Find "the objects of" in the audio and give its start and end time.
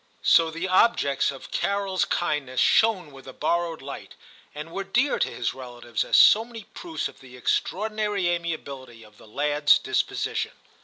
0.49-1.51